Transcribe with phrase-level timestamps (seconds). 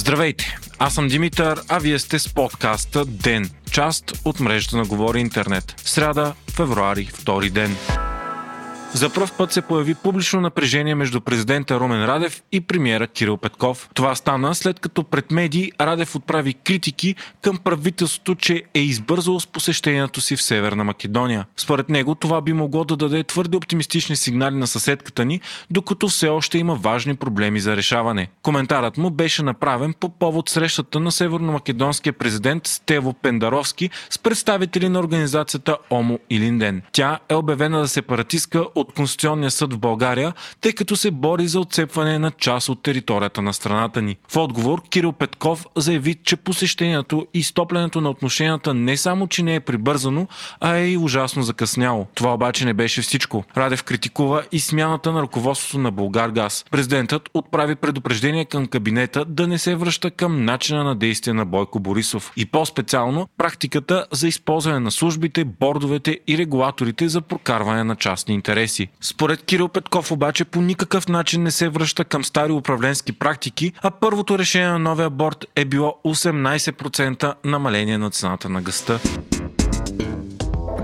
[0.00, 5.20] Здравейте, аз съм Димитър, а вие сте с подкаста ДЕН, част от мрежата на Говори
[5.20, 5.74] Интернет.
[5.84, 7.76] Сряда, февруари, втори ден.
[8.94, 13.88] За първ път се появи публично напрежение между президента Румен Радев и премиера Кирил Петков.
[13.94, 19.46] Това стана след като пред медии Радев отправи критики към правителството, че е избързало с
[19.46, 21.46] посещението си в Северна Македония.
[21.56, 26.28] Според него това би могло да даде твърде оптимистични сигнали на съседката ни, докато все
[26.28, 28.28] още има важни проблеми за решаване.
[28.42, 34.98] Коментарът му беше направен по повод срещата на северно-македонския президент Стево Пендаровски с представители на
[34.98, 36.82] организацията ОМО и Линден.
[36.92, 41.60] Тя е обявена за сепаратистка от Конституционния съд в България, тъй като се бори за
[41.60, 44.16] отцепване на част от територията на страната ни.
[44.28, 49.54] В отговор Кирил Петков заяви, че посещението и стоплянето на отношенията не само, че не
[49.54, 50.26] е прибързано,
[50.60, 52.06] а е и ужасно закъсняло.
[52.14, 53.44] Това обаче не беше всичко.
[53.56, 56.64] Радев критикува и смяната на ръководството на Българ Газ.
[56.70, 61.80] Президентът отправи предупреждение към кабинета да не се връща към начина на действие на Бойко
[61.80, 68.34] Борисов и по-специално практиката за използване на службите, бордовете и регулаторите за прокарване на частни
[68.34, 68.88] интереси интереси.
[69.00, 73.90] Според Кирил Петков обаче по никакъв начин не се връща към стари управленски практики, а
[73.90, 79.00] първото решение на новия борт е било 18% намаление на цената на гъста.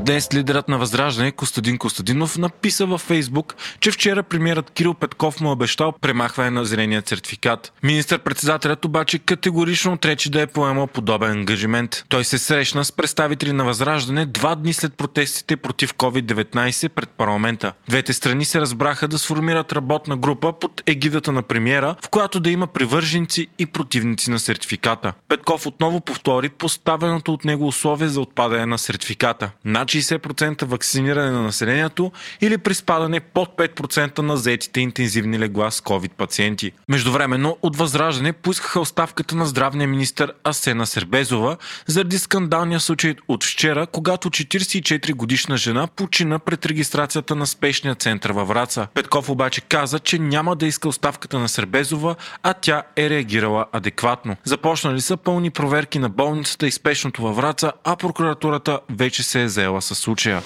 [0.07, 5.51] Днес лидерът на Възраждане Костадин Костадинов написа във Фейсбук, че вчера премиерът Кирил Петков му
[5.51, 7.73] обещал премахване на зеления сертификат.
[7.83, 12.05] Министър-председателят обаче категорично отрече да е поемал подобен ангажимент.
[12.09, 17.73] Той се срещна с представители на Възраждане два дни след протестите против COVID-19 пред парламента.
[17.89, 22.51] Двете страни се разбраха да сформират работна група под егидата на премиера, в която да
[22.51, 25.13] има привърженици и противници на сертификата.
[25.29, 29.51] Петков отново повтори поставеното от него условие за отпадане на сертификата.
[29.65, 35.80] Значи 60% вакциниране на населението или при спадане под 5% на заетите интензивни легла с
[35.80, 36.72] COVID пациенти.
[36.89, 41.56] Междувременно от Възраждане поискаха оставката на здравния министр Асена Сербезова
[41.86, 48.30] заради скандалния случай от вчера, когато 44 годишна жена почина пред регистрацията на спешния център
[48.30, 48.86] във Враца.
[48.95, 54.36] Петков обаче каза, че няма да иска оставката на Сербезова, а тя е реагирала адекватно.
[54.45, 59.48] Започнали са пълни проверки на болницата и спешното във Враца, а прокуратурата вече се е
[59.48, 60.42] заела с случая.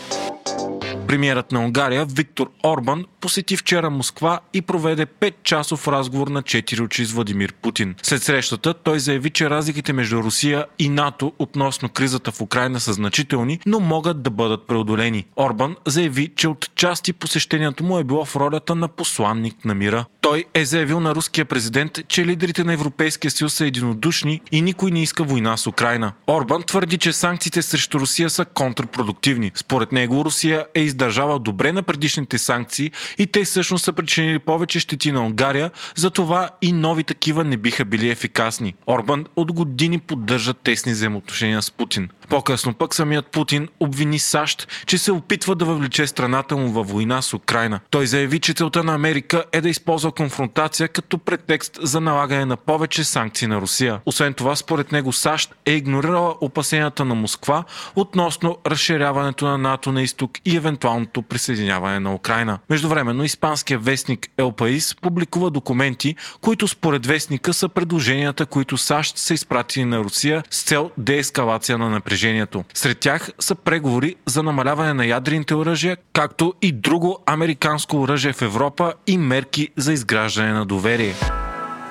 [1.10, 7.04] Премьерът на Унгария Виктор Орбан посети вчера Москва и проведе 5-часов разговор на 4 очи
[7.04, 7.94] с Владимир Путин.
[8.02, 12.92] След срещата той заяви, че разликите между Русия и НАТО относно кризата в Украина са
[12.92, 15.26] значителни, но могат да бъдат преодолени.
[15.36, 20.04] Орбан заяви, че от части посещението му е било в ролята на посланник на мира.
[20.20, 24.90] Той е заявил на руския президент, че лидерите на Европейския съюз са единодушни и никой
[24.90, 26.12] не иска война с Украина.
[26.26, 29.52] Орбан твърди, че санкциите срещу Русия са контрпродуктивни.
[29.54, 34.80] Според него Русия е издържала добре на предишните санкции и те всъщност са причинили повече
[34.80, 38.74] щети на Унгария, затова и нови такива не биха били ефикасни.
[38.86, 42.08] Орбан от години поддържа тесни взаимоотношения с Путин.
[42.28, 47.22] По-късно пък самият Путин обвини САЩ, че се опитва да въвлече страната му във война
[47.22, 47.80] с Украина.
[47.90, 52.56] Той заяви, че целта на Америка е да използва конфронтация като претекст за налагане на
[52.56, 54.00] повече санкции на Русия.
[54.06, 57.64] Освен това, според него САЩ е игнорирала опасенията на Москва
[57.96, 60.56] относно разширяването на НАТО на изток и
[60.90, 62.58] евентуалното присъединяване на Украина.
[62.70, 69.34] Междувременно, испанският вестник El País публикува документи, които според вестника са предложенията, които САЩ са
[69.34, 72.64] изпратили на Русия с цел деескалация на напрежението.
[72.74, 78.42] Сред тях са преговори за намаляване на ядрените оръжия, както и друго американско оръжие в
[78.42, 81.14] Европа и мерки за изграждане на доверие.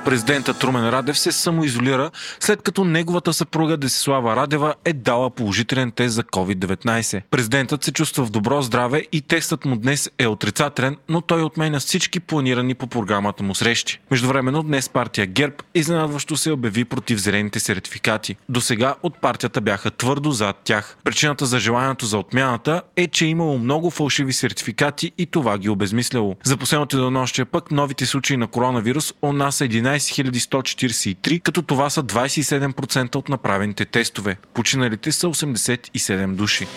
[0.06, 6.16] Президентът Румен Радев се самоизолира, след като неговата съпруга Десислава Радева е дала положителен тест
[6.16, 7.22] за COVID-19.
[7.32, 11.80] Президентът се чувства в добро здраве и тестът му днес е отрицателен, но той отменя
[11.80, 14.00] всички планирани по програмата му срещи.
[14.12, 18.36] Междувременно днес партия ГЕРБ изненадващо се обяви против зелените сертификати.
[18.50, 20.98] До сега от партията бяха твърдо зад тях.
[21.04, 25.70] Причината за желанието за отмяната е, че е имало много фалшиви сертификати и това ги
[25.70, 26.36] обезмисляло.
[26.44, 32.04] За последното денонощия пък новите случаи на коронавирус у нас 11 14143, като това са
[32.04, 34.38] 27% от направените тестове.
[34.54, 36.68] Починалите са 87 души.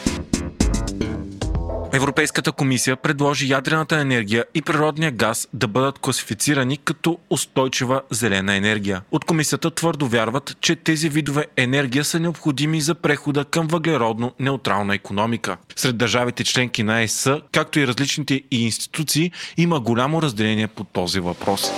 [1.95, 9.03] Европейската комисия предложи ядрената енергия и природния газ да бъдат класифицирани като устойчива зелена енергия.
[9.11, 14.95] От комисията твърдо вярват, че тези видове енергия са необходими за прехода към въглеродно неутрална
[14.95, 15.57] економика.
[15.77, 21.71] Сред държавите членки на ЕС, както и различните институции, има голямо разделение по този въпрос.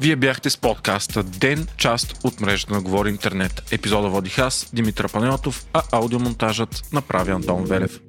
[0.00, 3.62] Вие бяхте с подкаста Ден, част от мрежата на Говори Интернет.
[3.72, 8.00] Епизода водих аз, Димитър Панелатов, а аудиомонтажът направи Антон Велев.